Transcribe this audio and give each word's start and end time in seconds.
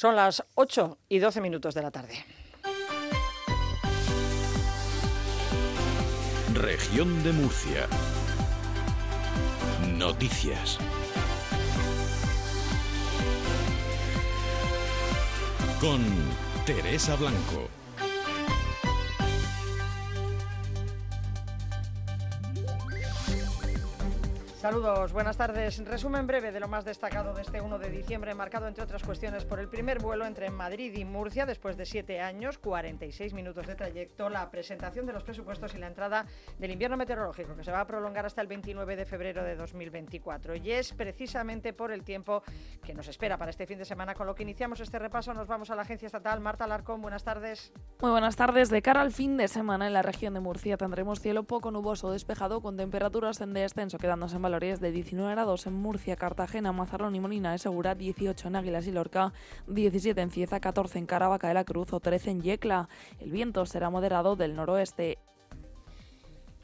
Son 0.00 0.14
las 0.14 0.44
8 0.54 0.96
y 1.08 1.18
12 1.18 1.40
minutos 1.40 1.74
de 1.74 1.82
la 1.82 1.90
tarde. 1.90 2.24
Región 6.54 7.24
de 7.24 7.32
Murcia. 7.32 7.88
Noticias. 9.96 10.78
Con 15.80 16.00
Teresa 16.64 17.16
Blanco. 17.16 17.77
Saludos, 24.58 25.12
buenas 25.12 25.36
tardes. 25.36 25.78
Resumen 25.86 26.26
breve 26.26 26.50
de 26.50 26.58
lo 26.58 26.66
más 26.66 26.84
destacado 26.84 27.32
de 27.32 27.42
este 27.42 27.60
1 27.60 27.78
de 27.78 27.90
diciembre, 27.90 28.34
marcado 28.34 28.66
entre 28.66 28.82
otras 28.82 29.04
cuestiones 29.04 29.44
por 29.44 29.60
el 29.60 29.68
primer 29.68 30.00
vuelo 30.00 30.26
entre 30.26 30.50
Madrid 30.50 30.92
y 30.96 31.04
Murcia 31.04 31.46
después 31.46 31.76
de 31.76 31.86
siete 31.86 32.20
años, 32.20 32.58
46 32.58 33.34
minutos 33.34 33.68
de 33.68 33.76
trayecto, 33.76 34.28
la 34.28 34.50
presentación 34.50 35.06
de 35.06 35.12
los 35.12 35.22
presupuestos 35.22 35.76
y 35.76 35.78
la 35.78 35.86
entrada 35.86 36.26
del 36.58 36.72
invierno 36.72 36.96
meteorológico, 36.96 37.54
que 37.54 37.62
se 37.62 37.70
va 37.70 37.82
a 37.82 37.86
prolongar 37.86 38.26
hasta 38.26 38.40
el 38.40 38.48
29 38.48 38.96
de 38.96 39.06
febrero 39.06 39.44
de 39.44 39.54
2024. 39.54 40.56
Y 40.56 40.72
es 40.72 40.92
precisamente 40.92 41.72
por 41.72 41.92
el 41.92 42.02
tiempo 42.02 42.42
que 42.82 42.94
nos 42.94 43.06
espera 43.06 43.38
para 43.38 43.52
este 43.52 43.64
fin 43.64 43.78
de 43.78 43.84
semana 43.84 44.14
con 44.14 44.26
lo 44.26 44.34
que 44.34 44.42
iniciamos 44.42 44.80
este 44.80 44.98
repaso. 44.98 45.32
Nos 45.34 45.46
vamos 45.46 45.70
a 45.70 45.76
la 45.76 45.82
Agencia 45.82 46.06
Estatal. 46.06 46.40
Marta 46.40 46.66
Larcón, 46.66 47.00
buenas 47.00 47.22
tardes. 47.22 47.72
Muy 48.00 48.10
buenas 48.10 48.34
tardes. 48.34 48.70
De 48.70 48.82
cara 48.82 49.02
al 49.02 49.12
fin 49.12 49.36
de 49.36 49.46
semana 49.46 49.86
en 49.86 49.92
la 49.92 50.02
región 50.02 50.34
de 50.34 50.40
Murcia 50.40 50.76
tendremos 50.76 51.20
cielo 51.20 51.44
poco 51.44 51.70
nuboso 51.70 52.10
despejado 52.10 52.60
con 52.60 52.76
temperaturas 52.76 53.40
en 53.40 53.52
descenso, 53.52 53.98
quedándose 53.98 54.34
en 54.34 54.47
valores 54.48 54.80
de 54.80 54.92
19 54.92 55.30
grados 55.32 55.66
en 55.66 55.74
Murcia, 55.74 56.16
Cartagena, 56.16 56.72
Mazarrón 56.72 57.14
y 57.14 57.20
Molina 57.20 57.52
de 57.52 57.58
Segura, 57.58 57.94
18 57.94 58.48
en 58.48 58.56
Águilas 58.56 58.86
y 58.86 58.92
Lorca, 58.92 59.34
17 59.66 60.18
en 60.22 60.30
Cieza, 60.30 60.58
14 60.58 60.98
en 60.98 61.04
Caravaca 61.04 61.48
de 61.48 61.52
la 61.52 61.64
Cruz 61.64 61.92
o 61.92 62.00
13 62.00 62.30
en 62.30 62.40
Yecla. 62.40 62.88
El 63.18 63.30
viento 63.30 63.66
será 63.66 63.90
moderado 63.90 64.36
del 64.36 64.56
noroeste. 64.56 65.18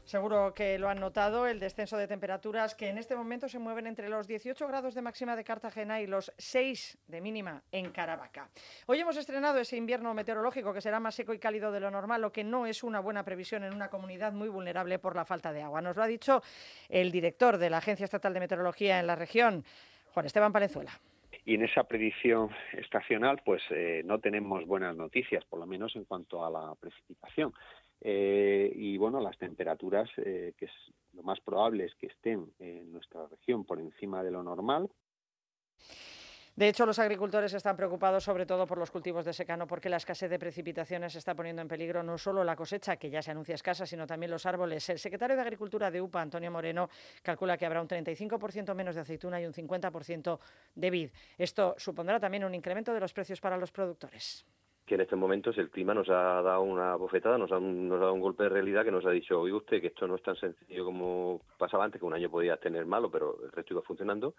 Seguro 0.05 0.53
que 0.53 0.77
lo 0.77 0.87
han 0.87 0.99
notado, 0.99 1.47
el 1.47 1.59
descenso 1.59 1.97
de 1.97 2.07
temperaturas 2.07 2.75
que 2.75 2.89
en 2.89 2.99
este 2.99 3.15
momento 3.15 3.49
se 3.49 3.57
mueven 3.57 3.87
entre 3.87 4.07
los 4.07 4.27
18 4.27 4.67
grados 4.67 4.93
de 4.93 5.01
máxima 5.01 5.35
de 5.35 5.43
Cartagena 5.43 5.99
y 5.99 6.05
los 6.05 6.31
6 6.37 6.99
de 7.07 7.21
mínima 7.21 7.63
en 7.71 7.89
Caravaca. 7.89 8.47
Hoy 8.85 8.99
hemos 8.99 9.17
estrenado 9.17 9.57
ese 9.57 9.77
invierno 9.77 10.13
meteorológico 10.13 10.71
que 10.75 10.81
será 10.81 10.99
más 10.99 11.15
seco 11.15 11.33
y 11.33 11.39
cálido 11.39 11.71
de 11.71 11.79
lo 11.79 11.89
normal, 11.89 12.21
lo 12.21 12.31
que 12.31 12.43
no 12.43 12.67
es 12.67 12.83
una 12.83 12.99
buena 12.99 13.25
previsión 13.25 13.63
en 13.63 13.73
una 13.73 13.89
comunidad 13.89 14.31
muy 14.31 14.47
vulnerable 14.47 14.99
por 14.99 15.15
la 15.15 15.25
falta 15.25 15.51
de 15.51 15.63
agua. 15.63 15.81
Nos 15.81 15.95
lo 15.95 16.03
ha 16.03 16.07
dicho 16.07 16.43
el 16.87 17.11
director 17.11 17.57
de 17.57 17.71
la 17.71 17.79
Agencia 17.79 18.03
Estatal 18.03 18.31
de 18.31 18.41
Meteorología 18.41 18.99
en 18.99 19.07
la 19.07 19.15
región, 19.15 19.65
Juan 20.13 20.27
Esteban 20.27 20.53
Palenzuela 20.53 20.91
y 21.43 21.55
en 21.55 21.63
esa 21.63 21.83
predicción 21.83 22.49
estacional 22.73 23.41
pues 23.43 23.61
eh, 23.69 24.01
no 24.05 24.19
tenemos 24.19 24.65
buenas 24.65 24.95
noticias, 24.95 25.43
por 25.45 25.59
lo 25.59 25.65
menos 25.65 25.95
en 25.95 26.05
cuanto 26.05 26.45
a 26.45 26.49
la 26.49 26.75
precipitación. 26.75 27.53
Eh, 28.01 28.71
y 28.75 28.97
bueno, 28.97 29.19
las 29.19 29.37
temperaturas, 29.37 30.09
eh, 30.17 30.53
que 30.57 30.65
es 30.65 30.71
lo 31.13 31.23
más 31.23 31.39
probable 31.41 31.85
es 31.85 31.95
que 31.95 32.07
estén 32.07 32.45
en 32.59 32.91
nuestra 32.91 33.25
región 33.27 33.65
por 33.65 33.79
encima 33.79 34.23
de 34.23 34.31
lo 34.31 34.43
normal. 34.43 34.89
De 36.55 36.69
hecho, 36.69 36.85
los 36.85 36.99
agricultores 36.99 37.53
están 37.53 37.75
preocupados 37.75 38.23
sobre 38.23 38.45
todo 38.45 38.65
por 38.65 38.77
los 38.77 38.89
cultivos 38.89 39.25
de 39.25 39.33
secano 39.33 39.67
porque 39.67 39.89
la 39.89 39.97
escasez 39.97 40.29
de 40.29 40.39
precipitaciones 40.39 41.13
está 41.15 41.35
poniendo 41.35 41.61
en 41.61 41.67
peligro 41.67 42.01
no 42.01 42.17
solo 42.17 42.45
la 42.45 42.55
cosecha, 42.55 42.95
que 42.95 43.09
ya 43.09 43.21
se 43.21 43.31
anuncia 43.31 43.55
escasa, 43.55 43.85
sino 43.85 44.07
también 44.07 44.31
los 44.31 44.45
árboles. 44.45 44.87
El 44.89 44.97
secretario 44.97 45.35
de 45.35 45.41
Agricultura 45.41 45.91
de 45.91 45.99
UPA, 45.99 46.21
Antonio 46.21 46.49
Moreno, 46.49 46.89
calcula 47.21 47.57
que 47.57 47.65
habrá 47.65 47.81
un 47.81 47.89
35% 47.89 48.73
menos 48.73 48.95
de 48.95 49.01
aceituna 49.01 49.41
y 49.41 49.45
un 49.45 49.51
50% 49.51 50.39
de 50.75 50.89
vid. 50.89 51.09
Esto 51.37 51.75
supondrá 51.77 52.21
también 52.21 52.45
un 52.45 52.55
incremento 52.55 52.93
de 52.93 53.01
los 53.01 53.11
precios 53.11 53.41
para 53.41 53.57
los 53.57 53.71
productores 53.71 54.45
que 54.85 54.93
en 54.93 55.01
estos 55.01 55.17
momentos 55.17 55.57
el 55.57 55.71
clima 55.71 55.95
nos 55.95 56.07
ha 56.09 56.43
dado 56.43 56.61
una 56.61 56.95
bofetada, 56.95 57.39
nos 57.39 57.51
ha, 57.51 57.55
dado 57.55 58.13
un 58.13 58.21
golpe 58.21 58.43
de 58.43 58.49
realidad 58.49 58.83
que 58.83 58.91
nos 58.91 59.03
ha 59.05 59.09
dicho, 59.09 59.41
oye 59.41 59.53
usted, 59.53 59.81
que 59.81 59.87
esto 59.87 60.07
no 60.07 60.15
es 60.15 60.21
tan 60.21 60.35
sencillo 60.35 60.85
como 60.85 61.41
pasaba 61.57 61.85
antes, 61.85 61.99
que 61.99 62.05
un 62.05 62.13
año 62.13 62.29
podía 62.29 62.57
tener 62.57 62.85
malo, 62.85 63.09
pero 63.09 63.35
el 63.43 63.51
resto 63.51 63.73
iba 63.73 63.81
funcionando, 63.81 64.35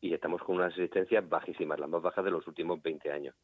y 0.00 0.14
estamos 0.14 0.42
con 0.42 0.56
unas 0.56 0.72
existencias 0.72 1.28
bajísimas, 1.28 1.78
las 1.78 1.88
más 1.88 2.02
bajas 2.02 2.24
de 2.24 2.30
los 2.30 2.46
últimos 2.46 2.82
20 2.82 3.12
años. 3.12 3.34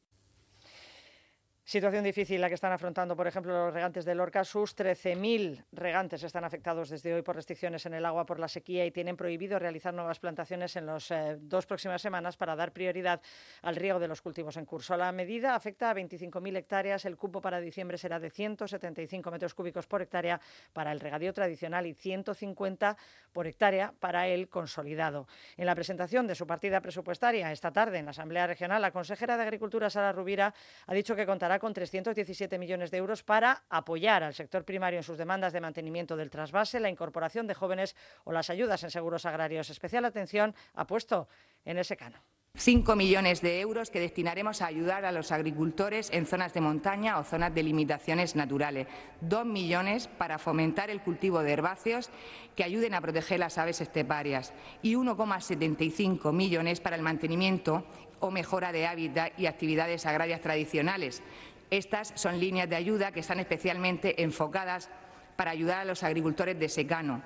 Situación 1.69 2.05
difícil 2.05 2.41
la 2.41 2.47
que 2.47 2.55
están 2.55 2.71
afrontando, 2.71 3.17
por 3.17 3.27
ejemplo, 3.27 3.53
los 3.53 3.75
regantes 3.75 4.05
de 4.05 4.15
Lorca. 4.15 4.45
Sus 4.45 4.77
13.000 4.77 5.65
regantes 5.73 6.23
están 6.23 6.45
afectados 6.45 6.91
desde 6.91 7.13
hoy 7.13 7.23
por 7.23 7.35
restricciones 7.35 7.85
en 7.87 7.95
el 7.95 8.07
agua 8.07 8.25
por 8.25 8.39
la 8.39 8.47
sequía 8.47 8.87
y 8.87 8.93
tienen 8.93 9.17
prohibido 9.17 9.59
realizar 9.59 9.93
nuevas 9.93 10.21
plantaciones 10.21 10.77
en 10.77 10.87
las 10.87 11.11
eh, 11.11 11.37
dos 11.41 11.67
próximas 11.67 12.01
semanas 12.01 12.37
para 12.37 12.55
dar 12.55 12.73
prioridad 12.73 13.21
al 13.63 13.75
riego 13.75 13.99
de 13.99 14.07
los 14.07 14.23
cultivos 14.23 14.57
en 14.59 14.65
curso. 14.65 14.97
La 14.97 15.11
medida 15.11 15.57
afecta 15.57 15.91
a 15.91 15.95
25.000 15.97 16.57
hectáreas. 16.57 17.05
El 17.05 17.17
cupo 17.17 17.41
para 17.41 17.59
diciembre 17.59 17.99
será 17.99 18.21
de 18.21 18.31
175 18.31 19.29
metros 19.33 19.53
cúbicos 19.53 19.89
por 19.89 20.03
hectárea 20.03 20.41
para 20.73 20.93
el 20.93 21.01
regadío 21.01 21.35
tradicional 21.35 21.85
y 21.89 21.95
150 21.95 22.97
por 23.33 23.49
hectárea 23.49 23.93
para 23.99 24.29
el 24.29 24.49
consolidado. 24.49 25.27
En 25.57 25.67
la 25.67 25.75
presentación 25.75 26.29
de 26.29 26.37
su 26.37 26.47
partida 26.47 26.81
presupuestaria 26.81 27.51
esta 27.51 27.73
tarde 27.73 27.99
en 27.99 28.05
la 28.05 28.13
Asamblea 28.13 28.47
Regional, 28.47 28.81
la 28.81 28.93
consejera 28.93 29.37
de 29.37 29.43
Agricultura, 29.43 29.91
Sara 29.91 30.13
Rubira, 30.13 30.55
ha 30.87 30.95
dicho 30.95 31.17
que 31.17 31.27
contará 31.27 31.56
con 31.59 31.73
317 31.73 32.59
millones 32.59 32.91
de 32.91 32.99
euros 32.99 33.23
para 33.23 33.65
apoyar 33.69 34.23
al 34.23 34.35
sector 34.35 34.65
primario 34.65 34.99
en 34.99 35.03
sus 35.03 35.19
demandas 35.19 35.53
de 35.53 35.61
mantenimiento 35.61 36.17
del 36.17 36.31
trasvase, 36.31 36.81
la 36.81 36.91
incorporación 36.91 37.47
de 37.47 37.55
jóvenes 37.55 37.97
o 38.25 38.33
las 38.33 38.51
ayudas 38.51 38.83
en 38.83 38.91
seguros 38.91 39.27
agrarios. 39.27 39.71
Especial 39.71 40.05
atención 40.05 40.55
ha 40.75 40.87
puesto 40.87 41.29
en 41.65 41.79
ese 41.79 41.97
cano. 41.97 42.23
5 42.57 42.97
millones 42.97 43.43
de 43.43 43.61
euros 43.61 43.91
que 43.91 44.01
destinaremos 44.01 44.63
a 44.63 44.67
ayudar 44.67 45.05
a 45.05 45.13
los 45.13 45.31
agricultores 45.31 46.09
en 46.11 46.27
zonas 46.27 46.55
de 46.55 46.63
montaña 46.63 47.19
o 47.19 47.25
zonas 47.25 47.55
de 47.55 47.63
limitaciones 47.63 48.35
naturales. 48.35 48.87
2 49.21 49.45
millones 49.45 50.09
para 50.09 50.39
fomentar 50.39 50.89
el 50.89 51.03
cultivo 51.03 51.43
de 51.43 51.53
herbáceos 51.53 52.11
que 52.55 52.65
ayuden 52.65 52.95
a 52.95 53.03
proteger 53.03 53.41
las 53.41 53.59
aves 53.59 53.83
esteparias 53.83 54.55
y 54.83 54.95
1,75 54.95 56.33
millones 56.33 56.81
para 56.81 56.97
el 56.97 57.03
mantenimiento 57.03 57.85
o 58.21 58.31
mejora 58.31 58.73
de 58.73 58.87
hábitat 58.87 59.39
y 59.39 59.47
actividades 59.47 60.07
agrarias 60.07 60.41
tradicionales. 60.41 61.23
Estas 61.71 62.13
son 62.15 62.41
líneas 62.41 62.71
de 62.71 62.77
ayuda 62.77 63.13
que 63.13 63.21
están 63.21 63.39
especialmente 63.39 64.23
enfocadas 64.23 64.89
para 65.37 65.51
ayudar 65.51 65.81
a 65.81 65.85
los 65.85 66.03
agricultores 66.03 66.59
de 66.59 66.71
secano. 66.71 67.23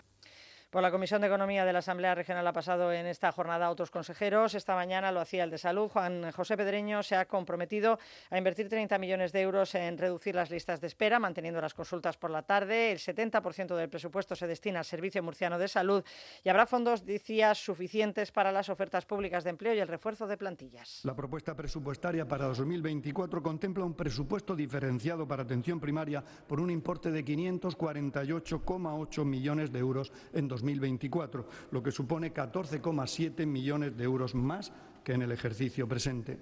Por 0.70 0.82
la 0.82 0.92
Comisión 0.92 1.20
de 1.20 1.26
Economía 1.26 1.64
de 1.64 1.72
la 1.72 1.80
Asamblea 1.80 2.14
Regional 2.14 2.46
ha 2.46 2.52
pasado 2.52 2.92
en 2.92 3.04
esta 3.06 3.32
jornada 3.32 3.70
otros 3.70 3.90
consejeros. 3.90 4.54
Esta 4.54 4.76
mañana 4.76 5.10
lo 5.10 5.18
hacía 5.18 5.42
el 5.42 5.50
de 5.50 5.58
Salud. 5.58 5.88
Juan 5.88 6.30
José 6.30 6.56
Pedreño 6.56 7.02
se 7.02 7.16
ha 7.16 7.24
comprometido 7.24 7.98
a 8.30 8.38
invertir 8.38 8.68
30 8.68 8.96
millones 8.98 9.32
de 9.32 9.40
euros 9.40 9.74
en 9.74 9.98
reducir 9.98 10.36
las 10.36 10.48
listas 10.48 10.80
de 10.80 10.86
espera, 10.86 11.18
manteniendo 11.18 11.60
las 11.60 11.74
consultas 11.74 12.16
por 12.16 12.30
la 12.30 12.44
tarde. 12.44 12.92
El 12.92 12.98
70% 12.98 13.74
del 13.74 13.88
presupuesto 13.88 14.36
se 14.36 14.46
destina 14.46 14.78
al 14.78 14.84
Servicio 14.84 15.24
Murciano 15.24 15.58
de 15.58 15.66
Salud 15.66 16.04
y 16.44 16.48
habrá 16.48 16.66
fondos, 16.66 17.04
decía, 17.04 17.52
suficientes 17.56 18.30
para 18.30 18.52
las 18.52 18.68
ofertas 18.68 19.06
públicas 19.06 19.42
de 19.42 19.50
empleo 19.50 19.74
y 19.74 19.80
el 19.80 19.88
refuerzo 19.88 20.28
de 20.28 20.36
plantillas. 20.36 21.00
La 21.02 21.16
propuesta 21.16 21.56
presupuestaria 21.56 22.28
para 22.28 22.46
2024 22.46 23.42
contempla 23.42 23.84
un 23.84 23.94
presupuesto 23.94 24.54
diferenciado 24.54 25.26
para 25.26 25.42
atención 25.42 25.80
primaria 25.80 26.22
por 26.46 26.60
un 26.60 26.70
importe 26.70 27.10
de 27.10 27.24
548,8 27.24 29.24
millones 29.24 29.72
de 29.72 29.80
euros 29.80 30.12
en 30.32 30.46
2024. 30.46 30.59
2024, 30.60 31.46
lo 31.70 31.82
que 31.82 31.90
supone 31.90 32.32
14,7 32.32 33.46
millones 33.46 33.96
de 33.96 34.04
euros 34.04 34.34
más 34.34 34.72
que 35.04 35.12
en 35.12 35.22
el 35.22 35.32
ejercicio 35.32 35.88
presente. 35.88 36.38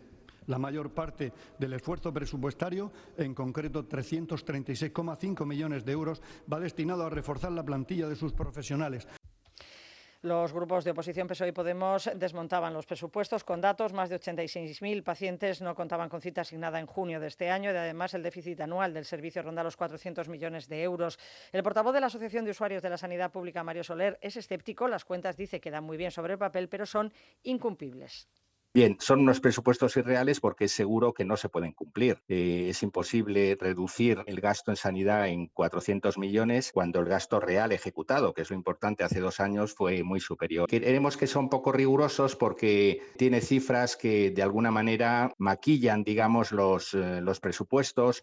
La 0.47 0.59
mayor 0.59 0.91
parte 0.91 1.33
del 1.59 1.75
esfuerzo 1.75 2.13
presupuestario, 2.13 2.91
en 3.19 3.35
concreto 3.35 3.87
336,5 3.87 5.45
millones 5.45 5.85
de 5.85 5.93
euros, 5.93 6.23
va 6.51 6.59
destinado 6.59 7.05
a 7.05 7.11
reforzar 7.11 7.53
la 7.53 7.65
plantilla 7.65 8.09
de 8.09 8.17
sus 8.17 8.33
profesionales, 8.33 9.07
los 10.23 10.53
grupos 10.53 10.85
de 10.85 10.91
oposición 10.91 11.29
PSOE 11.29 11.49
y 11.49 11.53
Podemos 11.53 12.11
desmontaban 12.15 12.75
los 12.75 12.87
presupuestos 12.87 13.45
con 13.45 13.61
datos. 13.61 13.93
Más 13.93 14.09
de 14.09 14.19
86.000 14.19 15.05
pacientes 15.05 15.61
no 15.61 15.75
contaban 15.75 16.09
con 16.09 16.21
cita 16.21 16.41
asignada 16.41 16.81
en 16.81 16.87
junio 16.87 17.21
de 17.21 17.29
este 17.29 17.51
año 17.51 17.71
y 17.71 17.77
además 17.77 18.15
el 18.15 18.23
déficit 18.23 18.61
anual 18.61 18.93
del 18.93 19.05
servicio 19.05 19.43
ronda 19.43 19.63
los 19.63 19.77
400 19.77 20.29
millones 20.29 20.69
de 20.69 20.83
euros. 20.83 21.19
El 21.53 21.63
portavoz 21.63 21.95
de 21.95 22.01
la 22.01 22.07
Asociación 22.07 22.45
de 22.45 22.51
Usuarios 22.51 22.83
de 22.83 22.91
la 22.91 22.99
Sanidad 22.99 23.31
Pública, 23.31 23.63
Mario 23.63 23.85
Soler, 23.85 24.19
es 24.21 24.37
escéptico. 24.37 24.89
Las 24.89 25.05
cuentas 25.05 25.37
dice 25.37 25.61
que 25.61 25.71
dan 25.71 25.85
muy 25.85 25.97
bien 25.97 26.11
sobre 26.11 26.33
el 26.33 26.39
papel, 26.39 26.69
pero 26.69 26.85
son 26.85 27.13
incumplibles. 27.45 28.29
Bien, 28.79 28.97
son 29.01 29.19
unos 29.23 29.41
presupuestos 29.41 29.97
irreales 29.97 30.39
porque 30.39 30.67
es 30.67 30.71
seguro 30.71 31.13
que 31.13 31.25
no 31.25 31.37
se 31.37 31.49
pueden 31.49 31.73
cumplir. 31.73 32.23
Eh, 32.29 32.67
es 32.69 32.81
imposible 32.85 33.59
reducir 33.61 34.23
el 34.27 34.41
gasto 34.41 34.71
en 34.71 34.77
sanidad 34.77 35.27
en 35.27 35.49
400 35.49 36.17
millones 36.17 36.71
cuando 36.73 37.01
el 37.01 37.07
gasto 37.07 37.41
real 37.41 37.73
ejecutado, 37.73 38.35
que 38.35 38.43
es 38.43 38.51
lo 38.51 38.55
importante, 38.55 39.03
hace 39.03 39.19
dos 39.19 39.41
años 39.41 39.75
fue 39.75 40.05
muy 40.05 40.21
superior. 40.21 40.69
Queremos 40.69 41.17
que 41.17 41.27
son 41.27 41.49
poco 41.49 41.73
rigurosos 41.73 42.37
porque 42.37 43.03
tiene 43.17 43.41
cifras 43.41 43.97
que 43.97 44.31
de 44.31 44.45
alguna 44.45 44.71
manera 44.71 45.33
maquillan, 45.39 46.05
digamos, 46.05 46.53
los, 46.53 46.95
eh, 46.95 47.21
los 47.21 47.41
presupuestos. 47.41 48.23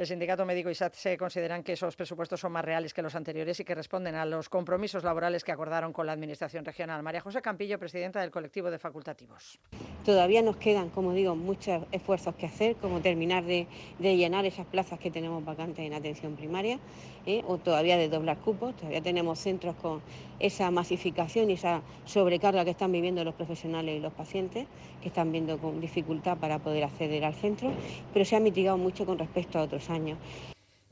El 0.00 0.06
sindicato 0.06 0.46
médico 0.46 0.70
y 0.70 0.74
se 0.74 1.18
consideran 1.18 1.62
que 1.62 1.74
esos 1.74 1.94
presupuestos 1.94 2.40
son 2.40 2.52
más 2.52 2.64
reales 2.64 2.94
que 2.94 3.02
los 3.02 3.14
anteriores 3.14 3.60
y 3.60 3.66
que 3.66 3.74
responden 3.74 4.14
a 4.14 4.24
los 4.24 4.48
compromisos 4.48 5.04
laborales 5.04 5.44
que 5.44 5.52
acordaron 5.52 5.92
con 5.92 6.06
la 6.06 6.12
Administración 6.12 6.64
regional. 6.64 7.02
María 7.02 7.20
José 7.20 7.42
Campillo, 7.42 7.78
presidenta 7.78 8.22
del 8.22 8.30
colectivo 8.30 8.70
de 8.70 8.78
facultativos. 8.78 9.60
Todavía 10.02 10.40
nos 10.40 10.56
quedan, 10.56 10.88
como 10.88 11.12
digo, 11.12 11.36
muchos 11.36 11.82
esfuerzos 11.92 12.34
que 12.36 12.46
hacer, 12.46 12.76
como 12.76 13.02
terminar 13.02 13.44
de, 13.44 13.66
llenar 13.98 14.46
esas 14.46 14.64
plazas 14.64 14.98
que 14.98 15.10
tenemos 15.10 15.44
vacantes 15.44 15.84
en 15.84 15.92
atención 15.92 16.34
primaria, 16.34 16.78
¿eh? 17.26 17.42
o 17.46 17.58
todavía 17.58 17.98
de 17.98 18.08
doblar 18.08 18.38
cupos. 18.38 18.74
Todavía 18.76 19.02
tenemos 19.02 19.38
centros 19.38 19.76
con 19.76 20.00
esa 20.38 20.70
masificación 20.70 21.50
y 21.50 21.52
esa 21.52 21.82
sobrecarga 22.06 22.64
que 22.64 22.70
están 22.70 22.90
viviendo 22.90 23.22
los 23.22 23.34
profesionales 23.34 23.98
y 23.98 24.00
los 24.00 24.14
pacientes, 24.14 24.66
que 25.02 25.08
están 25.08 25.30
viendo 25.30 25.58
con 25.58 25.78
dificultad 25.78 26.38
para 26.38 26.58
poder 26.58 26.84
acceder 26.84 27.22
al 27.26 27.34
centro, 27.34 27.70
pero 28.14 28.24
se 28.24 28.36
ha 28.36 28.40
mitigado 28.40 28.78
mucho 28.78 29.04
con 29.04 29.18
respecto 29.18 29.58
a 29.58 29.62
otros 29.64 29.89
años. 29.90 30.18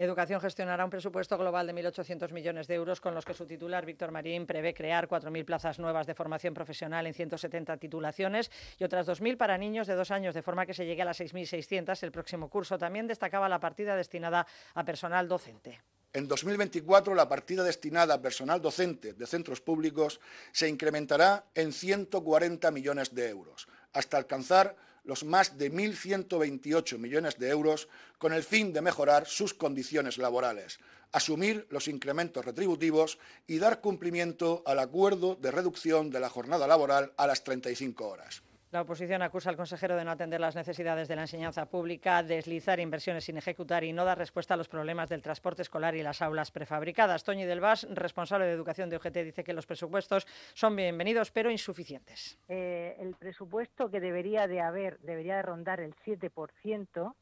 Educación 0.00 0.40
gestionará 0.40 0.84
un 0.84 0.90
presupuesto 0.90 1.36
global 1.36 1.66
de 1.66 1.74
1.800 1.74 2.30
millones 2.30 2.68
de 2.68 2.74
euros, 2.76 3.00
con 3.00 3.16
los 3.16 3.24
que 3.24 3.34
su 3.34 3.46
titular, 3.46 3.84
Víctor 3.84 4.12
Marín, 4.12 4.46
prevé 4.46 4.72
crear 4.72 5.08
4.000 5.08 5.44
plazas 5.44 5.80
nuevas 5.80 6.06
de 6.06 6.14
formación 6.14 6.54
profesional 6.54 7.04
en 7.08 7.14
170 7.14 7.76
titulaciones 7.78 8.48
y 8.78 8.84
otras 8.84 9.08
2.000 9.08 9.36
para 9.36 9.58
niños 9.58 9.88
de 9.88 9.96
dos 9.96 10.12
años, 10.12 10.36
de 10.36 10.42
forma 10.42 10.66
que 10.66 10.74
se 10.74 10.86
llegue 10.86 11.02
a 11.02 11.04
las 11.04 11.20
6.600 11.20 12.00
el 12.04 12.12
próximo 12.12 12.48
curso. 12.48 12.78
También 12.78 13.08
destacaba 13.08 13.48
la 13.48 13.58
partida 13.58 13.96
destinada 13.96 14.46
a 14.74 14.84
personal 14.84 15.26
docente. 15.26 15.80
En 16.12 16.28
2024, 16.28 17.12
la 17.16 17.28
partida 17.28 17.64
destinada 17.64 18.14
a 18.14 18.22
personal 18.22 18.62
docente 18.62 19.14
de 19.14 19.26
centros 19.26 19.60
públicos 19.60 20.20
se 20.52 20.68
incrementará 20.68 21.46
en 21.56 21.72
140 21.72 22.70
millones 22.70 23.12
de 23.16 23.30
euros, 23.30 23.66
hasta 23.92 24.16
alcanzar 24.16 24.76
los 25.08 25.24
más 25.24 25.56
de 25.56 25.72
1.128 25.72 26.98
millones 26.98 27.38
de 27.38 27.48
euros 27.48 27.88
con 28.18 28.34
el 28.34 28.42
fin 28.44 28.74
de 28.74 28.82
mejorar 28.82 29.26
sus 29.26 29.54
condiciones 29.54 30.18
laborales, 30.18 30.80
asumir 31.12 31.66
los 31.70 31.88
incrementos 31.88 32.44
retributivos 32.44 33.18
y 33.46 33.58
dar 33.58 33.80
cumplimiento 33.80 34.62
al 34.66 34.78
acuerdo 34.78 35.34
de 35.34 35.50
reducción 35.50 36.10
de 36.10 36.20
la 36.20 36.28
jornada 36.28 36.66
laboral 36.66 37.14
a 37.16 37.26
las 37.26 37.42
35 37.42 38.06
horas. 38.06 38.42
La 38.70 38.82
oposición 38.82 39.22
acusa 39.22 39.48
al 39.48 39.56
consejero 39.56 39.96
de 39.96 40.04
no 40.04 40.10
atender 40.10 40.38
las 40.38 40.54
necesidades 40.54 41.08
de 41.08 41.16
la 41.16 41.22
enseñanza 41.22 41.64
pública, 41.64 42.22
deslizar 42.22 42.78
inversiones 42.80 43.24
sin 43.24 43.38
ejecutar 43.38 43.82
y 43.82 43.94
no 43.94 44.04
dar 44.04 44.18
respuesta 44.18 44.52
a 44.52 44.56
los 44.58 44.68
problemas 44.68 45.08
del 45.08 45.22
transporte 45.22 45.62
escolar 45.62 45.94
y 45.94 46.02
las 46.02 46.20
aulas 46.20 46.50
prefabricadas. 46.50 47.24
Toñi 47.24 47.46
del 47.46 47.60
Vas, 47.60 47.86
responsable 47.90 48.44
de 48.44 48.52
educación 48.52 48.90
de 48.90 48.96
OGT, 48.96 49.16
dice 49.24 49.42
que 49.42 49.54
los 49.54 49.64
presupuestos 49.64 50.26
son 50.52 50.76
bienvenidos 50.76 51.30
pero 51.30 51.50
insuficientes. 51.50 52.38
Eh, 52.46 52.94
el 53.00 53.14
presupuesto 53.14 53.90
que 53.90 54.00
debería 54.00 54.46
de 54.46 54.60
haber 54.60 54.98
debería 54.98 55.36
de 55.36 55.42
rondar 55.42 55.80
el 55.80 55.94
7% 56.04 57.14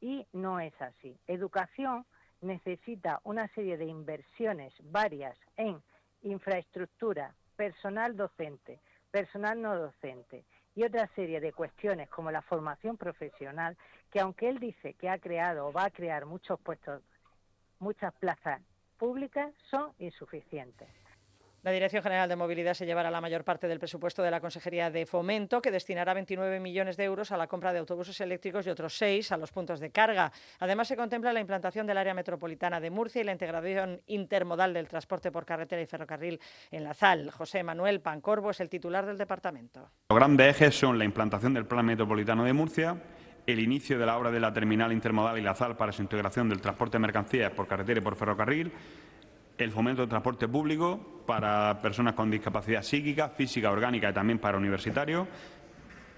y 0.00 0.26
no 0.32 0.58
es 0.58 0.74
así. 0.82 1.16
Educación 1.28 2.04
necesita 2.40 3.20
una 3.22 3.46
serie 3.54 3.76
de 3.76 3.84
inversiones 3.84 4.74
varias 4.82 5.38
en 5.56 5.80
infraestructura, 6.22 7.32
personal 7.54 8.16
docente, 8.16 8.80
personal 9.12 9.62
no 9.62 9.76
docente 9.78 10.44
y 10.74 10.84
otra 10.84 11.08
serie 11.14 11.40
de 11.40 11.52
cuestiones 11.52 12.08
como 12.08 12.30
la 12.30 12.42
formación 12.42 12.96
profesional, 12.96 13.76
que 14.10 14.20
aunque 14.20 14.48
él 14.48 14.58
dice 14.58 14.94
que 14.94 15.08
ha 15.08 15.18
creado 15.18 15.66
o 15.66 15.72
va 15.72 15.84
a 15.84 15.90
crear 15.90 16.26
muchos 16.26 16.60
puestos, 16.60 17.02
muchas 17.78 18.12
plazas 18.14 18.60
públicas, 18.98 19.52
son 19.70 19.92
insuficientes. 19.98 20.99
La 21.62 21.72
Dirección 21.72 22.02
General 22.02 22.26
de 22.26 22.36
Movilidad 22.36 22.72
se 22.72 22.86
llevará 22.86 23.10
la 23.10 23.20
mayor 23.20 23.44
parte 23.44 23.68
del 23.68 23.78
presupuesto 23.78 24.22
de 24.22 24.30
la 24.30 24.40
Consejería 24.40 24.90
de 24.90 25.04
Fomento, 25.04 25.60
que 25.60 25.70
destinará 25.70 26.14
29 26.14 26.58
millones 26.58 26.96
de 26.96 27.04
euros 27.04 27.32
a 27.32 27.36
la 27.36 27.48
compra 27.48 27.74
de 27.74 27.80
autobuses 27.80 28.18
eléctricos 28.22 28.66
y 28.66 28.70
otros 28.70 28.96
6 28.96 29.30
a 29.32 29.36
los 29.36 29.52
puntos 29.52 29.78
de 29.78 29.90
carga. 29.90 30.32
Además, 30.58 30.88
se 30.88 30.96
contempla 30.96 31.34
la 31.34 31.40
implantación 31.40 31.86
del 31.86 31.98
área 31.98 32.14
metropolitana 32.14 32.80
de 32.80 32.88
Murcia 32.88 33.20
y 33.20 33.24
la 33.24 33.32
integración 33.32 34.00
intermodal 34.06 34.72
del 34.72 34.88
transporte 34.88 35.30
por 35.30 35.44
carretera 35.44 35.82
y 35.82 35.86
ferrocarril 35.86 36.40
en 36.70 36.82
la 36.82 36.94
ZAL. 36.94 37.30
José 37.30 37.62
Manuel 37.62 38.00
Pancorbo 38.00 38.52
es 38.52 38.60
el 38.60 38.70
titular 38.70 39.04
del 39.04 39.18
departamento. 39.18 39.90
Los 40.08 40.18
grandes 40.18 40.56
ejes 40.56 40.74
son 40.74 40.98
la 40.98 41.04
implantación 41.04 41.52
del 41.52 41.66
Plan 41.66 41.84
Metropolitano 41.84 42.42
de 42.42 42.54
Murcia, 42.54 42.96
el 43.46 43.60
inicio 43.60 43.98
de 43.98 44.06
la 44.06 44.16
obra 44.16 44.30
de 44.30 44.40
la 44.40 44.50
terminal 44.50 44.92
intermodal 44.92 45.38
y 45.38 45.42
la 45.42 45.54
ZAL 45.54 45.76
para 45.76 45.92
su 45.92 46.00
integración 46.00 46.48
del 46.48 46.62
transporte 46.62 46.96
de 46.96 47.00
mercancías 47.00 47.52
por 47.52 47.66
carretera 47.66 48.00
y 48.00 48.02
por 48.02 48.16
ferrocarril, 48.16 48.72
el 49.64 49.72
fomento 49.72 50.02
del 50.02 50.08
transporte 50.08 50.48
público 50.48 51.22
para 51.26 51.80
personas 51.80 52.14
con 52.14 52.30
discapacidad 52.30 52.82
psíquica, 52.82 53.28
física, 53.28 53.70
orgánica 53.70 54.10
y 54.10 54.12
también 54.12 54.38
para 54.38 54.58
universitarios. 54.58 55.28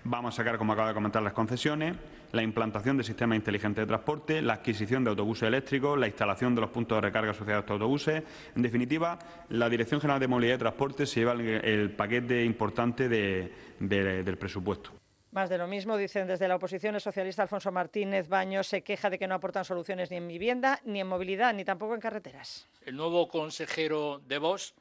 Vamos 0.05 0.35
a 0.35 0.37
sacar, 0.39 0.59
como 0.59 0.73
acaba 0.73 0.89
de 0.89 0.94
comentar, 0.94 1.23
las 1.23 1.33
concesiones, 1.33 1.94
la 2.33 2.43
implantación 2.43 2.97
del 2.97 3.06
sistema 3.06 3.37
inteligente 3.37 3.83
de 3.83 3.87
transporte, 3.87 4.43
la 4.43 4.55
adquisición 4.55 5.05
de 5.05 5.11
autobuses 5.11 5.44
eléctricos, 5.44 5.99
la 5.99 6.09
instalación 6.09 6.55
de 6.55 6.61
los 6.61 6.71
puntos 6.71 6.97
de 6.97 7.03
recarga 7.03 7.31
asociados 7.31 7.59
a 7.59 7.61
estos 7.61 7.75
autobuses. 7.75 8.23
En 8.56 8.62
definitiva, 8.62 9.19
la 9.50 9.69
Dirección 9.69 10.00
General 10.00 10.19
de 10.19 10.29
Movilidad 10.29 10.56
y 10.56 10.59
Transporte 10.59 11.06
se 11.06 11.21
lleva 11.21 11.33
el, 11.33 11.91
paquete 11.91 12.45
importante 12.45 13.09
del 13.09 14.38
presupuesto. 14.38 15.01
Más 15.32 15.49
de 15.49 15.56
lo 15.56 15.67
mismo, 15.67 15.96
dicen 15.96 16.26
desde 16.26 16.46
la 16.46 16.56
oposición, 16.56 16.94
el 16.94 17.00
socialista 17.00 17.40
Alfonso 17.40 17.73
Martínez 17.73 18.29
Baños 18.29 18.67
se 18.67 18.82
queja 18.82 19.08
de 19.08 19.19
que 19.19 19.26
no 19.26 19.34
aportan 19.34 19.64
soluciones 19.64 20.11
ni 20.11 20.19
en 20.19 20.29
vivienda, 20.29 20.79
ni 20.84 21.00
en 21.00 21.06
movilidad, 21.06 21.55
ni 21.55 21.64
tampoco 21.64 21.94
en 21.94 22.02
carreteras. 22.02 22.69
El 22.84 22.96
nuevo 22.96 23.26
consejero 23.29 24.20
de 24.26 24.37
Vox 24.37 24.75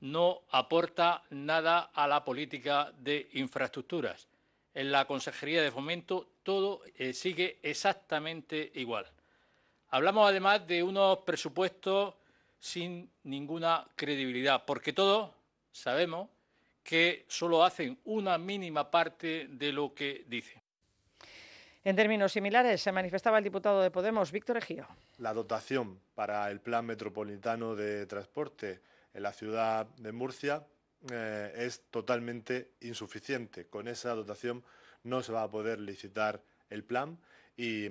no 0.00 0.40
aporta 0.50 1.22
nada 1.30 1.92
a 1.94 2.08
la 2.08 2.24
política 2.24 2.92
de 2.98 3.28
infraestructuras. 3.34 4.26
En 4.74 4.90
la 4.90 5.04
Consejería 5.04 5.62
de 5.62 5.70
Fomento 5.70 6.32
todo 6.42 6.82
eh, 6.96 7.12
sigue 7.12 7.60
exactamente 7.62 8.72
igual. 8.74 9.06
Hablamos 9.90 10.28
además 10.28 10.66
de 10.66 10.82
unos 10.82 11.18
presupuestos 11.18 12.14
sin 12.58 13.08
ninguna 13.22 13.86
credibilidad, 13.94 14.64
porque 14.64 14.92
todos 14.92 15.30
sabemos 15.70 16.28
que 16.82 17.24
solo 17.28 17.64
hacen 17.64 17.98
una 18.04 18.38
mínima 18.38 18.90
parte 18.90 19.46
de 19.48 19.72
lo 19.72 19.94
que 19.94 20.24
dicen. 20.26 20.60
En 21.84 21.96
términos 21.96 22.32
similares, 22.32 22.80
se 22.80 22.92
manifestaba 22.92 23.38
el 23.38 23.44
diputado 23.44 23.82
de 23.82 23.90
Podemos, 23.90 24.30
Víctor 24.30 24.56
Ejío. 24.56 24.86
La 25.18 25.34
dotación 25.34 25.98
para 26.14 26.48
el 26.50 26.60
Plan 26.60 26.86
Metropolitano 26.86 27.74
de 27.74 28.06
Transporte 28.06 28.80
en 29.12 29.22
la 29.24 29.32
ciudad 29.32 29.86
de 29.96 30.12
Murcia 30.12 30.64
eh, 31.10 31.52
es 31.56 31.82
totalmente 31.90 32.70
insuficiente. 32.82 33.66
Con 33.66 33.88
esa 33.88 34.14
dotación 34.14 34.62
no 35.02 35.22
se 35.22 35.32
va 35.32 35.42
a 35.42 35.50
poder 35.50 35.80
licitar 35.80 36.40
el 36.70 36.84
plan 36.84 37.18
y 37.56 37.86
eh, 37.86 37.90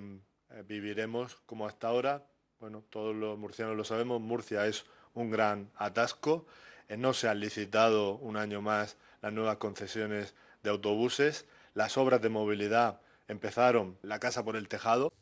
viviremos 0.65 1.35
como 1.45 1.67
hasta 1.67 1.89
ahora. 1.89 2.25
Bueno, 2.61 2.83
todos 2.89 3.13
los 3.13 3.37
murcianos 3.37 3.75
lo 3.75 3.83
sabemos, 3.83 4.21
Murcia 4.21 4.65
es 4.67 4.85
un 5.13 5.29
gran 5.29 5.69
atasco. 5.75 6.45
Eh, 6.91 6.97
no 6.97 7.13
se 7.13 7.29
han 7.29 7.39
licitado 7.39 8.17
un 8.17 8.35
año 8.35 8.61
más 8.61 8.97
las 9.21 9.31
nuevas 9.31 9.55
concesiones 9.57 10.35
de 10.61 10.71
autobuses. 10.71 11.45
Las 11.73 11.97
obras 11.97 12.21
de 12.21 12.27
movilidad 12.27 12.99
empezaron 13.29 13.97
la 14.01 14.19
casa 14.19 14.43
por 14.43 14.57
el 14.57 14.67
tejado. 14.67 15.13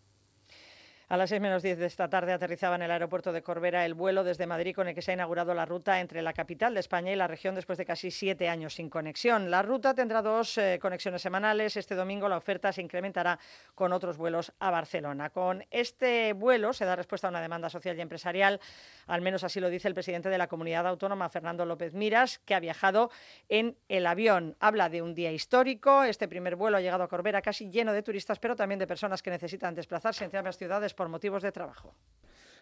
A 1.11 1.17
las 1.17 1.31
6 1.31 1.41
menos 1.41 1.63
10 1.63 1.79
de 1.79 1.87
esta 1.87 2.07
tarde 2.07 2.33
aterrizaba 2.33 2.75
en 2.75 2.83
el 2.83 2.91
aeropuerto 2.91 3.33
de 3.33 3.41
Corbera 3.41 3.83
el 3.83 3.95
vuelo 3.95 4.23
desde 4.23 4.45
Madrid 4.45 4.75
con 4.75 4.87
el 4.87 4.93
que 4.93 5.01
se 5.01 5.09
ha 5.09 5.15
inaugurado 5.15 5.55
la 5.55 5.65
ruta 5.65 5.99
entre 6.01 6.21
la 6.21 6.33
capital 6.33 6.75
de 6.75 6.81
España 6.81 7.11
y 7.11 7.15
la 7.15 7.25
región 7.25 7.55
después 7.55 7.79
de 7.79 7.85
casi 7.85 8.11
siete 8.11 8.47
años 8.47 8.75
sin 8.75 8.91
conexión. 8.91 9.49
La 9.49 9.63
ruta 9.63 9.95
tendrá 9.95 10.21
dos 10.21 10.59
eh, 10.59 10.77
conexiones 10.79 11.23
semanales. 11.23 11.77
Este 11.77 11.95
domingo 11.95 12.29
la 12.29 12.37
oferta 12.37 12.71
se 12.71 12.83
incrementará 12.83 13.39
con 13.73 13.91
otros 13.91 14.17
vuelos 14.17 14.53
a 14.59 14.69
Barcelona. 14.69 15.31
Con 15.31 15.65
este 15.71 16.33
vuelo 16.33 16.73
se 16.73 16.85
da 16.85 16.95
respuesta 16.95 17.25
a 17.25 17.31
una 17.31 17.41
demanda 17.41 17.71
social 17.71 17.97
y 17.97 18.01
empresarial, 18.01 18.59
al 19.07 19.21
menos 19.21 19.43
así 19.43 19.59
lo 19.59 19.71
dice 19.71 19.87
el 19.87 19.95
presidente 19.95 20.29
de 20.29 20.37
la 20.37 20.45
comunidad 20.45 20.85
autónoma, 20.85 21.27
Fernando 21.29 21.65
López 21.65 21.95
Miras, 21.95 22.37
que 22.37 22.53
ha 22.53 22.59
viajado 22.59 23.09
en 23.47 23.75
el 23.87 24.05
avión. 24.05 24.55
Habla 24.59 24.89
de 24.89 25.01
un 25.01 25.15
día 25.15 25.31
histórico. 25.31 26.03
Este 26.03 26.27
primer 26.27 26.55
vuelo 26.55 26.77
ha 26.77 26.81
llegado 26.81 27.01
a 27.01 27.07
Corbera 27.07 27.41
casi 27.41 27.71
lleno 27.71 27.93
de 27.93 28.03
turistas, 28.03 28.37
pero 28.37 28.55
también 28.55 28.77
de 28.77 28.85
personas 28.85 29.23
que 29.23 29.31
necesitan 29.31 29.73
desplazarse 29.73 30.23
entre 30.23 30.37
ambas 30.37 30.55
ciudades 30.55 30.93
por 30.99 31.07
motivos 31.07 31.43
de 31.43 31.53
trabajo. 31.53 31.95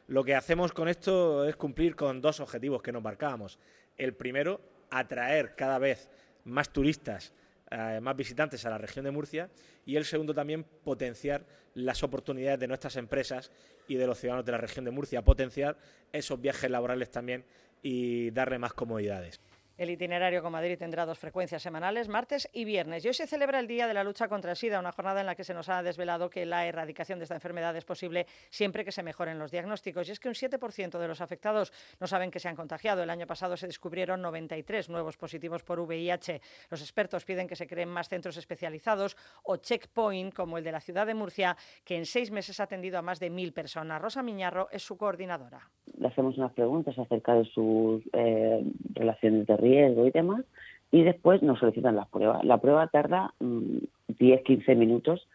Lo 0.06 0.24
que 0.24 0.36
hacemos 0.36 0.72
con 0.72 0.88
esto 0.88 1.44
es 1.44 1.56
cumplir 1.56 1.96
con 1.96 2.22
dos 2.22 2.40
objetivos 2.40 2.84
que 2.84 2.92
nos 2.92 3.02
marcábamos. 3.02 3.58
El 3.98 4.14
primero, 4.14 4.62
atraer 4.92 5.56
cada 5.56 5.80
vez 5.80 6.08
más 6.44 6.72
turistas, 6.72 7.34
eh, 7.72 8.00
más 8.00 8.16
visitantes 8.16 8.64
a 8.64 8.70
la 8.70 8.78
región 8.78 9.06
de 9.06 9.10
Murcia 9.10 9.50
y 9.88 9.96
el 9.96 10.06
segundo 10.06 10.36
también 10.36 10.64
potenciar 10.64 11.48
las 11.74 12.04
oportunidades 12.04 12.60
de 12.60 12.68
nuestras 12.68 12.96
empresas 12.98 13.52
y 13.88 13.96
de 13.96 14.06
los 14.06 14.20
ciudadanos 14.20 14.46
de 14.46 14.52
la 14.52 14.60
región 14.60 14.86
de 14.86 14.92
Murcia, 14.92 15.24
potenciar 15.24 15.76
esos 16.14 16.40
viajes 16.40 16.70
laborales 16.70 17.10
también 17.10 17.44
y 17.82 18.30
darle 18.30 18.60
más 18.60 18.74
comodidades. 18.74 19.42
El 19.78 19.92
itinerario 19.92 20.42
con 20.42 20.52
Madrid 20.52 20.76
tendrá 20.76 21.06
dos 21.06 21.20
frecuencias 21.20 21.62
semanales, 21.62 22.08
martes 22.08 22.50
y 22.52 22.66
viernes. 22.66 23.06
Hoy 23.06 23.14
se 23.14 23.28
celebra 23.28 23.60
el 23.60 23.68
Día 23.68 23.86
de 23.86 23.94
la 23.94 24.04
Lucha 24.04 24.28
contra 24.28 24.50
el 24.50 24.58
SIDA, 24.58 24.80
una 24.80 24.92
jornada 24.92 25.20
en 25.20 25.28
la 25.28 25.36
que 25.36 25.44
se 25.44 25.54
nos 25.54 25.70
ha 25.70 25.84
desvelado 25.84 26.32
que 26.32 26.48
la 26.48 26.66
erradicación 26.66 27.20
de 27.20 27.26
esta 27.26 27.36
enfermedad 27.36 27.76
es 27.76 27.86
posible 27.86 28.26
siempre 28.50 28.84
que 28.84 28.92
se 28.92 29.04
mejoren 29.04 29.38
los 29.38 29.52
diagnósticos. 29.52 30.10
Y 30.10 30.14
es 30.14 30.20
que 30.20 30.30
un 30.30 30.34
7% 30.34 30.98
de 30.98 31.08
los 31.08 31.22
afectados 31.22 31.72
no 32.00 32.08
saben 32.08 32.32
que 32.32 32.40
se 32.40 32.50
han 32.50 32.56
contagiado. 32.56 33.04
El 33.04 33.12
año 33.12 33.28
pasado 33.28 33.56
se 33.56 33.68
descubrieron 33.68 34.20
93 34.20 34.90
nuevos 34.90 35.16
positivos 35.16 35.62
por 35.62 35.80
VIH. 35.80 36.42
Los 36.72 36.82
expertos 36.82 37.24
piden 37.24 37.48
que 37.48 37.56
se 37.56 37.68
creen 37.68 37.90
más 37.90 38.10
centros 38.10 38.36
especializados 38.38 39.16
o 39.44 39.58
checkpoint, 39.58 40.34
como 40.34 40.58
el 40.58 40.64
de 40.64 40.72
la 40.72 40.80
ciudad 40.80 41.06
de 41.06 41.14
Murcia, 41.14 41.56
que 41.86 41.98
en 41.98 42.08
seis 42.08 42.32
meses 42.32 42.60
ha 42.60 42.64
atendido 42.64 42.98
a 42.98 43.04
más 43.04 43.20
de 43.20 43.30
mil 43.30 43.54
personas. 43.54 44.02
Rosa 44.02 44.24
Miñarro 44.24 44.70
es 44.72 44.82
su 44.82 44.98
coordinadora. 44.98 45.70
Le 46.00 46.08
hacemos 46.08 46.36
unas 46.38 46.54
preguntas 46.54 46.98
acerca 46.98 47.36
de 47.36 47.46
sus 47.46 48.02
eh, 48.14 48.64
relaciones 48.96 49.46
de 49.46 49.56
riesgo 49.56 49.67
y 49.68 50.12
demás, 50.12 50.44
y 50.92 51.04
después 51.04 51.42
nos 51.44 51.60
solicitan 51.60 51.96
las 51.96 52.08
pruebas. 52.08 52.44
La 52.44 52.60
prueba 52.60 52.88
tarda 52.88 53.34
10-15 53.40 54.76
mm, 54.76 54.80
minutos 54.80 55.28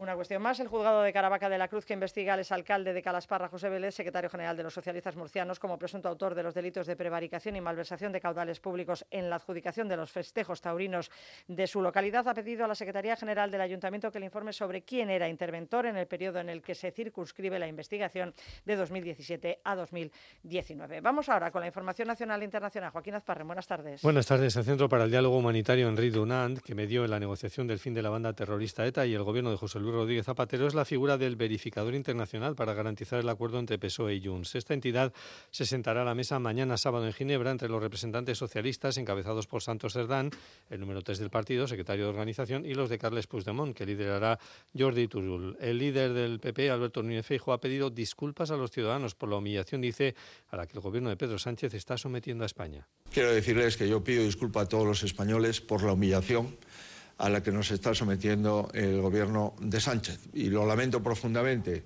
una 0.00 0.14
cuestión 0.14 0.40
más. 0.40 0.58
El 0.60 0.68
juzgado 0.68 1.02
de 1.02 1.12
Caravaca 1.12 1.48
de 1.50 1.58
la 1.58 1.68
Cruz 1.68 1.84
que 1.84 1.92
investiga 1.92 2.32
al 2.32 2.40
exalcalde 2.40 2.94
de 2.94 3.02
Calasparra, 3.02 3.48
José 3.48 3.68
Vélez, 3.68 3.94
secretario 3.94 4.30
general 4.30 4.56
de 4.56 4.62
los 4.62 4.72
socialistas 4.72 5.14
murcianos, 5.14 5.58
como 5.58 5.78
presunto 5.78 6.08
autor 6.08 6.34
de 6.34 6.42
los 6.42 6.54
delitos 6.54 6.86
de 6.86 6.96
prevaricación 6.96 7.56
y 7.56 7.60
malversación 7.60 8.10
de 8.10 8.20
caudales 8.20 8.60
públicos 8.60 9.04
en 9.10 9.28
la 9.28 9.36
adjudicación 9.36 9.88
de 9.88 9.98
los 9.98 10.10
festejos 10.10 10.62
taurinos 10.62 11.10
de 11.46 11.66
su 11.66 11.82
localidad, 11.82 12.26
ha 12.26 12.34
pedido 12.34 12.64
a 12.64 12.68
la 12.68 12.74
Secretaría 12.74 13.14
General 13.14 13.50
del 13.50 13.60
Ayuntamiento 13.60 14.10
que 14.10 14.18
le 14.20 14.26
informe 14.26 14.54
sobre 14.54 14.82
quién 14.82 15.10
era 15.10 15.28
interventor 15.28 15.84
en 15.84 15.98
el 15.98 16.06
periodo 16.06 16.40
en 16.40 16.48
el 16.48 16.62
que 16.62 16.74
se 16.74 16.90
circunscribe 16.90 17.58
la 17.58 17.68
investigación 17.68 18.32
de 18.64 18.76
2017 18.76 19.60
a 19.62 19.76
2019. 19.76 21.02
Vamos 21.02 21.28
ahora 21.28 21.50
con 21.50 21.60
la 21.60 21.66
información 21.66 22.08
nacional 22.08 22.40
e 22.40 22.46
internacional. 22.46 22.90
Joaquín 22.90 23.14
Azparren, 23.16 23.46
buenas 23.46 23.66
tardes. 23.66 24.00
Buenas 24.00 24.26
tardes. 24.26 24.56
El 24.56 24.64
Centro 24.64 24.88
para 24.88 25.04
el 25.04 25.10
Diálogo 25.10 25.36
Humanitario 25.36 25.88
Henri 25.88 26.08
Dunant, 26.08 26.60
que 26.60 26.74
medió 26.74 27.04
en 27.04 27.10
la 27.10 27.20
negociación 27.20 27.66
del 27.66 27.78
fin 27.78 27.92
de 27.92 28.00
la 28.00 28.08
banda 28.08 28.32
terrorista 28.32 28.86
ETA 28.86 29.04
y 29.04 29.12
el 29.12 29.24
gobierno 29.24 29.50
de 29.50 29.58
José 29.58 29.78
Luis 29.78 29.89
Rodríguez 29.90 30.26
Zapatero 30.26 30.66
es 30.66 30.74
la 30.74 30.84
figura 30.84 31.18
del 31.18 31.36
verificador 31.36 31.94
internacional 31.94 32.54
para 32.54 32.74
garantizar 32.74 33.20
el 33.20 33.28
acuerdo 33.28 33.58
entre 33.58 33.78
PSOE 33.78 34.14
y 34.14 34.24
Junts. 34.24 34.54
Esta 34.54 34.74
entidad 34.74 35.12
se 35.50 35.66
sentará 35.66 36.02
a 36.02 36.04
la 36.04 36.14
mesa 36.14 36.38
mañana 36.38 36.76
sábado 36.76 37.06
en 37.06 37.12
Ginebra 37.12 37.50
entre 37.50 37.68
los 37.68 37.82
representantes 37.82 38.38
socialistas 38.38 38.96
encabezados 38.96 39.46
por 39.46 39.62
Santos 39.62 39.92
Cerdán, 39.92 40.30
el 40.68 40.80
número 40.80 41.02
3 41.02 41.18
del 41.18 41.30
partido, 41.30 41.66
secretario 41.66 42.04
de 42.04 42.10
organización, 42.10 42.64
y 42.66 42.74
los 42.74 42.88
de 42.88 42.98
Carles 42.98 43.26
Puigdemont, 43.26 43.76
que 43.76 43.86
liderará 43.86 44.38
Jordi 44.76 45.08
Turul. 45.08 45.56
El 45.60 45.78
líder 45.78 46.12
del 46.12 46.40
PP, 46.40 46.70
Alberto 46.70 47.02
Núñez 47.02 47.26
Feijo, 47.26 47.52
ha 47.52 47.60
pedido 47.60 47.90
disculpas 47.90 48.50
a 48.50 48.56
los 48.56 48.70
ciudadanos 48.70 49.14
por 49.14 49.28
la 49.28 49.36
humillación, 49.36 49.80
dice, 49.80 50.14
a 50.50 50.56
la 50.56 50.66
que 50.66 50.74
el 50.74 50.80
gobierno 50.80 51.10
de 51.10 51.16
Pedro 51.16 51.38
Sánchez 51.38 51.74
está 51.74 51.96
sometiendo 51.96 52.44
a 52.44 52.46
España. 52.46 52.86
Quiero 53.12 53.32
decirles 53.32 53.76
que 53.76 53.88
yo 53.88 54.02
pido 54.04 54.22
disculpas 54.22 54.64
a 54.64 54.68
todos 54.68 54.86
los 54.86 55.02
españoles 55.02 55.60
por 55.60 55.82
la 55.82 55.92
humillación 55.92 56.56
a 57.20 57.28
la 57.28 57.42
que 57.42 57.52
nos 57.52 57.70
está 57.70 57.94
sometiendo 57.94 58.70
el 58.72 59.00
gobierno 59.02 59.54
de 59.60 59.78
Sánchez. 59.78 60.20
Y 60.32 60.48
lo 60.48 60.66
lamento 60.66 61.02
profundamente, 61.02 61.84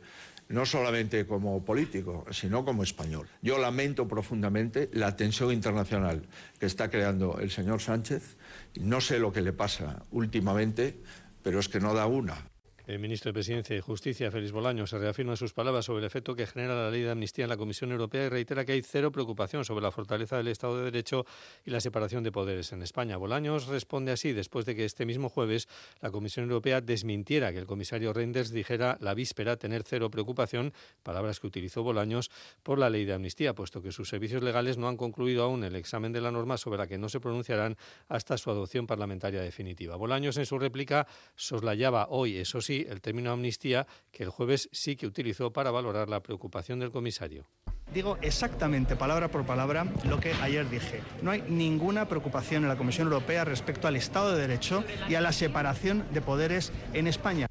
no 0.48 0.64
solamente 0.64 1.26
como 1.26 1.64
político, 1.64 2.24
sino 2.30 2.64
como 2.64 2.84
español. 2.84 3.28
Yo 3.42 3.58
lamento 3.58 4.06
profundamente 4.06 4.88
la 4.92 5.16
tensión 5.16 5.52
internacional 5.52 6.22
que 6.60 6.66
está 6.66 6.88
creando 6.88 7.40
el 7.40 7.50
señor 7.50 7.82
Sánchez. 7.82 8.36
No 8.80 9.00
sé 9.00 9.18
lo 9.18 9.32
que 9.32 9.42
le 9.42 9.52
pasa 9.52 10.04
últimamente, 10.12 11.00
pero 11.42 11.58
es 11.58 11.68
que 11.68 11.80
no 11.80 11.94
da 11.94 12.06
una. 12.06 12.53
El 12.86 12.98
ministro 12.98 13.30
de 13.30 13.32
Presidencia 13.32 13.74
y 13.74 13.80
Justicia, 13.80 14.30
Félix 14.30 14.52
Bolaño, 14.52 14.86
se 14.86 14.98
reafirma 14.98 15.36
sus 15.36 15.54
palabras 15.54 15.86
sobre 15.86 16.00
el 16.00 16.04
efecto 16.04 16.36
que 16.36 16.46
genera 16.46 16.74
la 16.74 16.90
ley 16.90 17.00
de 17.00 17.10
amnistía 17.10 17.46
en 17.46 17.48
la 17.48 17.56
Comisión 17.56 17.90
Europea 17.92 18.26
y 18.26 18.28
reitera 18.28 18.66
que 18.66 18.72
hay 18.72 18.82
cero 18.82 19.10
preocupación 19.10 19.64
sobre 19.64 19.82
la 19.82 19.90
fortaleza 19.90 20.36
del 20.36 20.48
Estado 20.48 20.76
de 20.76 20.84
Derecho 20.84 21.24
y 21.64 21.70
la 21.70 21.80
separación 21.80 22.22
de 22.24 22.30
poderes 22.30 22.74
en 22.74 22.82
España. 22.82 23.16
Bolaños 23.16 23.68
responde 23.68 24.12
así 24.12 24.34
después 24.34 24.66
de 24.66 24.76
que 24.76 24.84
este 24.84 25.06
mismo 25.06 25.30
jueves 25.30 25.66
la 26.02 26.10
Comisión 26.10 26.44
Europea 26.44 26.82
desmintiera 26.82 27.54
que 27.54 27.58
el 27.58 27.64
comisario 27.64 28.12
Reinders 28.12 28.50
dijera 28.50 28.98
la 29.00 29.14
víspera 29.14 29.56
tener 29.56 29.82
cero 29.84 30.10
preocupación, 30.10 30.74
palabras 31.02 31.40
que 31.40 31.46
utilizó 31.46 31.82
Bolaños, 31.82 32.30
por 32.62 32.78
la 32.78 32.90
ley 32.90 33.06
de 33.06 33.14
amnistía, 33.14 33.54
puesto 33.54 33.80
que 33.80 33.92
sus 33.92 34.10
servicios 34.10 34.42
legales 34.42 34.76
no 34.76 34.88
han 34.88 34.98
concluido 34.98 35.44
aún 35.44 35.64
el 35.64 35.74
examen 35.76 36.12
de 36.12 36.20
la 36.20 36.30
norma 36.30 36.58
sobre 36.58 36.76
la 36.76 36.86
que 36.86 36.98
no 36.98 37.08
se 37.08 37.18
pronunciarán 37.18 37.78
hasta 38.08 38.36
su 38.36 38.50
adopción 38.50 38.86
parlamentaria 38.86 39.40
definitiva. 39.40 39.96
Bolaños 39.96 40.36
en 40.36 40.44
su 40.44 40.58
réplica 40.58 41.06
soslayaba 41.34 42.08
hoy, 42.10 42.36
eso 42.36 42.60
sí, 42.60 42.73
el 42.82 43.00
término 43.00 43.32
amnistía 43.32 43.86
que 44.10 44.22
el 44.22 44.30
jueves 44.30 44.68
sí 44.72 44.96
que 44.96 45.06
utilizó 45.06 45.52
para 45.52 45.70
valorar 45.70 46.08
la 46.08 46.20
preocupación 46.20 46.78
del 46.80 46.90
comisario. 46.90 47.46
Digo 47.92 48.18
exactamente, 48.22 48.96
palabra 48.96 49.28
por 49.28 49.44
palabra, 49.46 49.86
lo 50.08 50.18
que 50.18 50.32
ayer 50.42 50.68
dije. 50.68 51.00
No 51.22 51.30
hay 51.30 51.42
ninguna 51.42 52.08
preocupación 52.08 52.64
en 52.64 52.68
la 52.68 52.76
Comisión 52.76 53.06
Europea 53.06 53.44
respecto 53.44 53.86
al 53.86 53.96
Estado 53.96 54.32
de 54.32 54.40
Derecho 54.40 54.84
y 55.08 55.14
a 55.14 55.20
la 55.20 55.32
separación 55.32 56.04
de 56.12 56.20
poderes 56.20 56.72
en 56.92 57.06
España. 57.06 57.46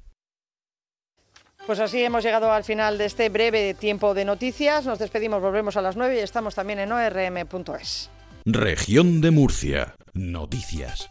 Pues 1.66 1.78
así 1.80 2.04
hemos 2.04 2.22
llegado 2.22 2.52
al 2.52 2.62
final 2.62 2.98
de 2.98 3.06
este 3.06 3.30
breve 3.30 3.72
tiempo 3.72 4.12
de 4.12 4.26
noticias. 4.26 4.84
Nos 4.84 4.98
despedimos, 4.98 5.40
volvemos 5.40 5.76
a 5.78 5.82
las 5.82 5.96
9 5.96 6.16
y 6.16 6.18
estamos 6.18 6.54
también 6.54 6.78
en 6.78 6.92
orm.es. 6.92 8.10
Región 8.44 9.22
de 9.22 9.30
Murcia. 9.30 9.94
Noticias. 10.12 11.08